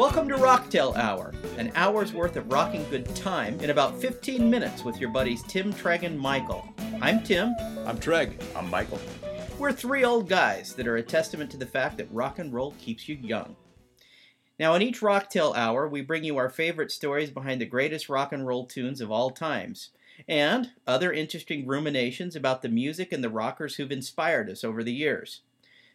[0.00, 4.48] Welcome to Rock Tale Hour, an hour's worth of rocking good time in about 15
[4.48, 6.66] minutes with your buddies Tim, Treg, and Michael.
[7.02, 7.54] I'm Tim.
[7.84, 8.42] I'm Treg.
[8.56, 8.98] I'm Michael.
[9.58, 12.70] We're three old guys that are a testament to the fact that rock and roll
[12.78, 13.56] keeps you young.
[14.58, 18.08] Now, in each Rock Tale Hour, we bring you our favorite stories behind the greatest
[18.08, 19.90] rock and roll tunes of all times,
[20.26, 24.94] and other interesting ruminations about the music and the rockers who've inspired us over the
[24.94, 25.42] years.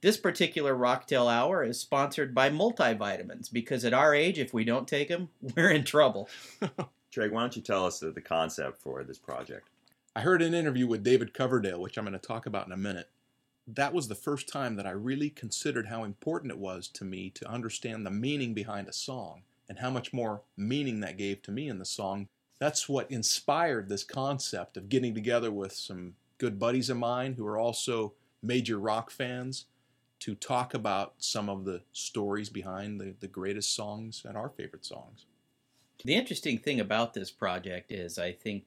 [0.00, 4.62] This particular Rock Tale Hour is sponsored by multivitamins because at our age, if we
[4.64, 6.28] don't take them, we're in trouble.
[7.12, 9.68] Treg, why don't you tell us the, the concept for this project?
[10.14, 12.76] I heard an interview with David Coverdale, which I'm going to talk about in a
[12.76, 13.08] minute.
[13.66, 17.30] That was the first time that I really considered how important it was to me
[17.30, 21.50] to understand the meaning behind a song and how much more meaning that gave to
[21.50, 22.28] me in the song.
[22.60, 27.46] That's what inspired this concept of getting together with some good buddies of mine who
[27.46, 29.66] are also major rock fans
[30.20, 34.84] to talk about some of the stories behind the, the greatest songs and our favorite
[34.84, 35.26] songs.
[36.04, 38.64] The interesting thing about this project is, I think,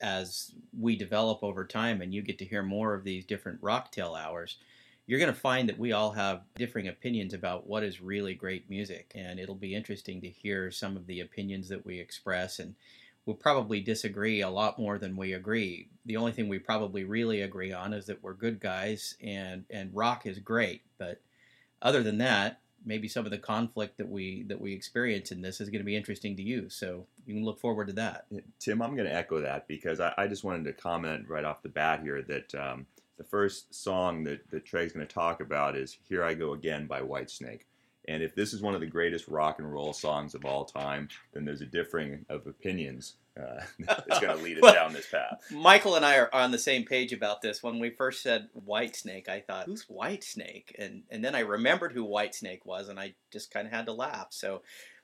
[0.00, 3.92] as we develop over time and you get to hear more of these different rock
[3.92, 4.56] tale hours,
[5.06, 8.70] you're going to find that we all have differing opinions about what is really great
[8.70, 9.10] music.
[9.14, 12.60] And it'll be interesting to hear some of the opinions that we express.
[12.60, 12.76] And
[13.26, 15.88] we'll probably disagree a lot more than we agree.
[16.06, 19.94] The only thing we probably really agree on is that we're good guys and and
[19.94, 20.82] rock is great.
[20.98, 21.20] But
[21.82, 25.60] other than that, maybe some of the conflict that we that we experience in this
[25.60, 26.68] is going to be interesting to you.
[26.68, 28.26] So you can look forward to that.
[28.58, 31.62] Tim, I'm going to echo that because I, I just wanted to comment right off
[31.62, 32.86] the bat here that um,
[33.18, 36.86] the first song that, that Trey's going to talk about is "Here I Go Again"
[36.86, 37.62] by Whitesnake.
[38.10, 41.08] And if this is one of the greatest rock and roll songs of all time,
[41.32, 45.08] then there's a differing of opinions uh, that's going to lead us Well, down this
[45.08, 45.40] path.
[45.52, 47.62] Michael and I are on the same page about this.
[47.62, 52.04] When we first said Whitesnake, I thought, "Who's Whitesnake?" and and then I remembered who
[52.06, 54.28] Whitesnake was, and I just kind of had to laugh.
[54.30, 54.62] So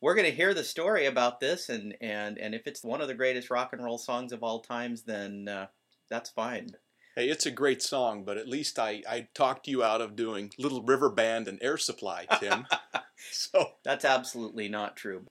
[0.00, 3.06] we're going to hear the story about this, and and and if it's one of
[3.06, 5.66] the greatest rock and roll songs of all times, then uh,
[6.10, 6.72] that's fine.
[7.18, 10.52] Hey, it's a great song, but at least I, I talked you out of doing
[10.56, 12.64] Little River Band and Air Supply, Tim.
[13.32, 15.26] so That's absolutely not true.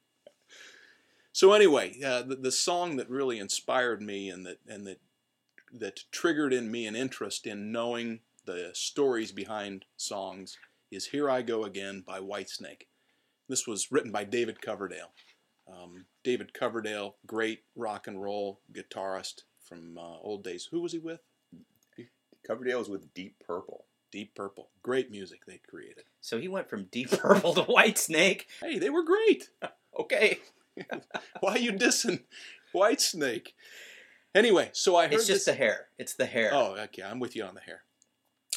[1.31, 5.00] So anyway, uh, the, the song that really inspired me and that and that
[5.72, 10.58] that triggered in me an interest in knowing the stories behind songs
[10.92, 12.88] is "Here I Go Again" by Whitesnake.
[13.48, 15.14] This was written by David Coverdale.
[15.72, 20.68] Um, David Coverdale, great rock and roll guitarist from uh, old days.
[20.69, 21.22] Who was he with?
[22.47, 23.85] Coverdale is with Deep Purple.
[24.12, 24.69] Deep Purple.
[24.81, 26.06] Great music they created.
[26.22, 28.44] So he went from Deep Purple to Whitesnake.
[28.62, 29.50] Hey, they were great.
[30.00, 30.38] Okay,
[31.40, 32.22] Why are you dissing
[32.72, 33.53] Whitesnake?
[34.36, 35.88] Anyway, so I heard it's just this- the hair.
[35.97, 36.52] It's the hair.
[36.53, 37.02] Oh, okay.
[37.02, 37.81] I'm with you on the hair.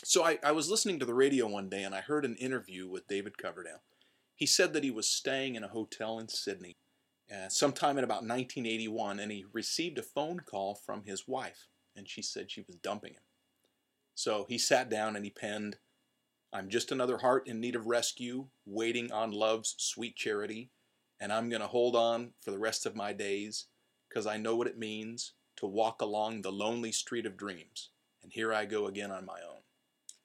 [0.05, 2.87] So I, I was listening to the radio one day and I heard an interview
[2.89, 3.83] with David Coverdale.
[4.35, 6.77] He said that he was staying in a hotel in Sydney
[7.31, 12.09] uh, sometime in about 1981 and he received a phone call from his wife and
[12.09, 13.23] she said she was dumping him.
[14.15, 15.77] So he sat down and he penned,
[16.53, 20.71] I'm just another heart in need of rescue, waiting on love's sweet charity,
[21.21, 23.67] and I'm going to hold on for the rest of my days
[24.09, 27.91] because I know what it means to walk along the lonely street of dreams.
[28.23, 29.61] And here I go again on my own.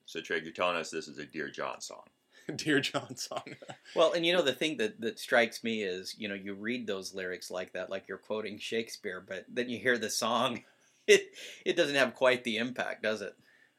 [0.06, 2.04] So, Trey, you're telling us this is a Dear John song.
[2.56, 3.44] Dear John song.
[3.96, 6.86] Well, and you know the thing that that strikes me is you know you read
[6.86, 10.64] those lyrics like that, like you're quoting Shakespeare, but then you hear the song,
[11.08, 11.30] it
[11.66, 13.36] it doesn't have quite the impact, does it?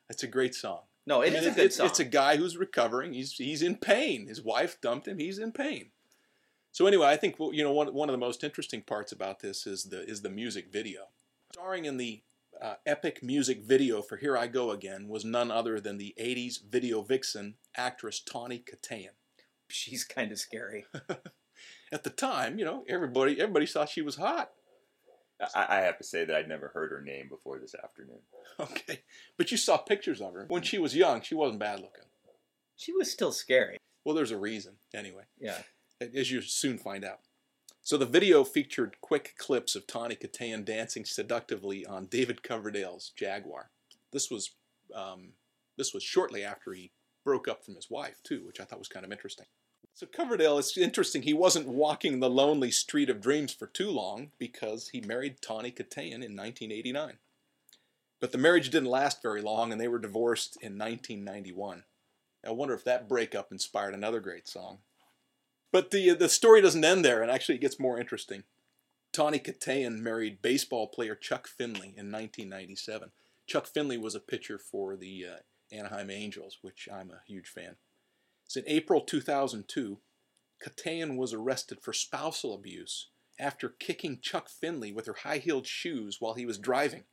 [0.08, 0.80] It's a great song.
[1.06, 1.86] No, it is a good it's, song.
[1.86, 3.12] It's a guy who's recovering.
[3.12, 4.26] He's he's in pain.
[4.26, 5.18] His wife dumped him.
[5.18, 5.90] He's in pain.
[6.72, 9.66] So anyway, I think you know one one of the most interesting parts about this
[9.66, 11.08] is the is the music video.
[11.52, 12.22] Starring in the
[12.60, 16.58] uh, epic music video for "Here I Go Again" was none other than the '80s
[16.62, 19.14] video vixen actress Tawny Kitaen.
[19.68, 20.86] She's kind of scary.
[21.92, 24.50] At the time, you know, everybody everybody thought she was hot.
[25.54, 28.20] I, I have to say that I'd never heard her name before this afternoon.
[28.58, 29.02] Okay,
[29.36, 31.20] but you saw pictures of her when she was young.
[31.20, 32.04] She wasn't bad looking.
[32.74, 33.76] She was still scary.
[34.02, 35.24] Well, there's a reason anyway.
[35.38, 35.58] Yeah.
[36.00, 37.18] as you soon find out.
[37.82, 43.70] So the video featured quick clips of Tawny Kitaen dancing seductively on David Coverdale's Jaguar.
[44.12, 44.52] This was
[44.94, 45.34] um,
[45.76, 46.92] this was shortly after he
[47.24, 49.46] broke up from his wife too, which I thought was kind of interesting.
[49.96, 51.22] So Coverdale, it's interesting.
[51.22, 55.70] He wasn't walking the lonely street of dreams for too long because he married Tawny
[55.70, 57.14] Kitaen in 1989.
[58.20, 61.84] But the marriage didn't last very long, and they were divorced in 1991.
[62.46, 64.80] I wonder if that breakup inspired another great song.
[65.72, 68.42] But the the story doesn't end there, and actually it gets more interesting.
[69.14, 73.12] Tawny Kitaen married baseball player Chuck Finley in 1997.
[73.46, 77.76] Chuck Finley was a pitcher for the uh, Anaheim Angels, which I'm a huge fan.
[78.46, 79.98] So in April 2002,
[80.64, 83.08] Kitaen was arrested for spousal abuse
[83.38, 87.04] after kicking Chuck Finley with her high heeled shoes while he was driving.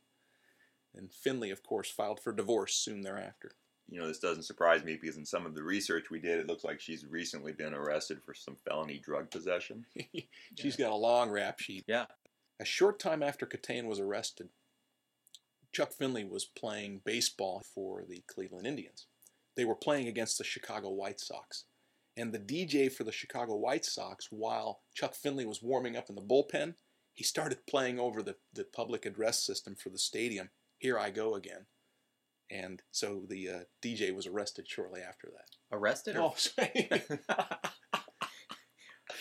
[0.94, 3.52] And Finley, of course, filed for divorce soon thereafter.
[3.90, 6.46] You know, this doesn't surprise me because in some of the research we did, it
[6.46, 9.84] looks like she's recently been arrested for some felony drug possession.
[10.58, 11.84] She's got a long rap sheet.
[11.86, 12.06] Yeah.
[12.58, 14.48] A short time after Kitaen was arrested,
[15.72, 19.06] Chuck Finley was playing baseball for the Cleveland Indians.
[19.56, 21.64] They were playing against the Chicago White Sox.
[22.16, 26.14] And the DJ for the Chicago White Sox, while Chuck Finley was warming up in
[26.14, 26.74] the bullpen,
[27.12, 31.34] he started playing over the, the public address system for the stadium, Here I Go
[31.34, 31.66] Again.
[32.50, 35.76] And so the uh, DJ was arrested shortly after that.
[35.76, 36.16] Arrested?
[36.16, 36.88] Oh, sorry.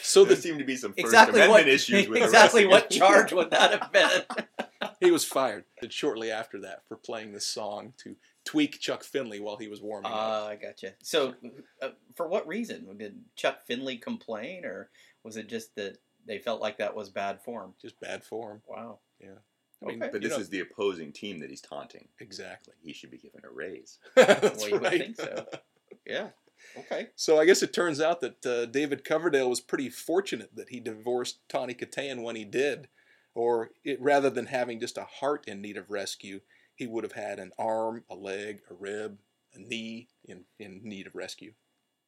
[0.01, 3.31] so there seemed to be some First exactly Amendment what, issues with Exactly what charge
[3.31, 4.67] would that have been?
[4.99, 8.15] he was fired shortly after that for playing this song to
[8.45, 10.17] tweak Chuck Finley while he was warming up.
[10.17, 10.93] Ah, I gotcha.
[11.01, 11.33] So,
[11.81, 14.89] uh, for what reason did Chuck Finley complain, or
[15.23, 17.73] was it just that they felt like that was bad form?
[17.81, 18.61] Just bad form.
[18.67, 18.99] Wow.
[19.21, 20.09] I mean, Okay.
[20.11, 22.07] But you this know- is the opposing team that he's taunting.
[22.19, 22.73] exactly.
[22.81, 23.99] He should be given a raise.
[24.15, 24.99] That's Well, you would right.
[25.01, 25.45] think so.
[26.05, 26.29] Yeah.
[26.77, 27.09] Okay.
[27.15, 30.79] So I guess it turns out that uh, David Coverdale was pretty fortunate that he
[30.79, 32.87] divorced Tawny Kitaen when he did,
[33.35, 36.39] or it, rather than having just a heart in need of rescue,
[36.75, 39.17] he would have had an arm, a leg, a rib,
[39.53, 41.53] a knee in, in need of rescue.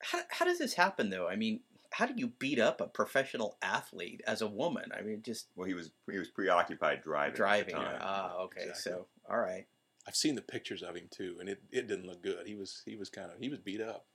[0.02, 1.28] How, how does this happen, though?
[1.28, 4.92] I mean, how do you beat up a professional athlete as a woman?
[4.98, 7.28] I mean, just Well, he was he was preoccupied driving.
[7.30, 7.76] at the driving.
[7.76, 7.98] time.
[8.02, 8.62] Ah, okay.
[8.62, 8.92] Exactly.
[8.92, 9.66] So, all right.
[10.08, 12.46] I've seen the pictures of him too, and it, it didn't look good.
[12.46, 14.06] He was he was kind of he was beat up.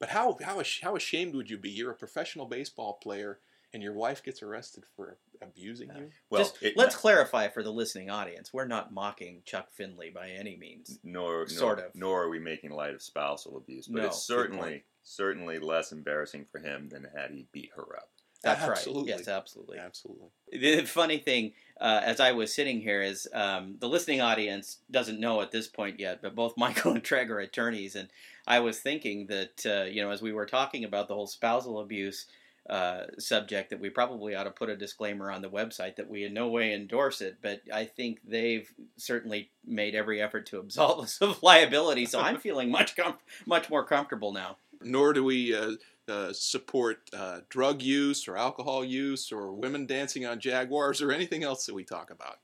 [0.00, 1.70] But how how how ashamed would you be?
[1.70, 3.38] You're a professional baseball player,
[3.72, 6.10] and your wife gets arrested for abusing you.
[6.30, 10.30] Well, Just it- let's clarify for the listening audience: we're not mocking Chuck Finley by
[10.30, 10.98] any means.
[11.04, 11.94] nor, nor Sort of.
[11.94, 16.44] nor are we making light of spousal abuse, but No, it's certainly certainly less embarrassing
[16.50, 18.10] for him than had he beat her up.
[18.42, 19.10] That's Absolutely.
[19.12, 19.18] right.
[19.18, 19.78] Yes, absolutely.
[19.78, 20.28] Absolutely.
[20.52, 25.18] The funny thing, uh, as I was sitting here, is um, the listening audience doesn't
[25.18, 28.08] know at this point yet, but both Michael and Treg are attorneys, and
[28.46, 31.80] I was thinking that uh, you know, as we were talking about the whole spousal
[31.80, 32.26] abuse
[32.68, 36.24] uh, subject, that we probably ought to put a disclaimer on the website that we
[36.24, 41.00] in no way endorse it, but I think they've certainly made every effort to absolve
[41.04, 44.58] us of liability, so I'm feeling much com- much more comfortable now.
[44.82, 45.72] Nor do we uh,
[46.08, 51.42] uh, support uh, drug use or alcohol use or women dancing on jaguars or anything
[51.42, 52.38] else that we talk about.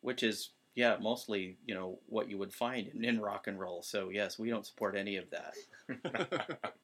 [0.00, 3.82] which is yeah mostly you know what you would find in, in rock and roll
[3.82, 5.54] so yes we don't support any of that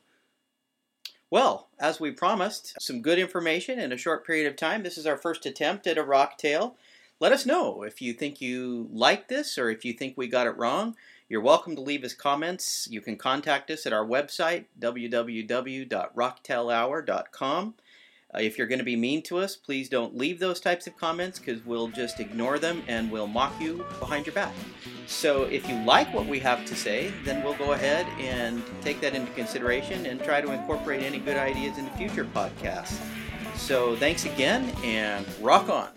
[1.30, 4.82] well as we promised some good information in a short period of time.
[4.82, 6.76] This is our first attempt at a rock tale.
[7.20, 10.46] Let us know if you think you like this or if you think we got
[10.46, 10.96] it wrong.
[11.28, 12.88] You're welcome to leave us comments.
[12.90, 17.74] You can contact us at our website www.rocktalehour.com
[18.34, 20.96] uh, if you're going to be mean to us, please don't leave those types of
[20.96, 24.54] comments because we'll just ignore them and we'll mock you behind your back.
[25.06, 29.00] So if you like what we have to say, then we'll go ahead and take
[29.00, 33.00] that into consideration and try to incorporate any good ideas into future podcasts.
[33.56, 35.88] So thanks again and rock on.